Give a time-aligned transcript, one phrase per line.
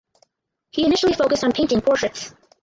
[0.71, 2.33] He initially focused on painting portraits.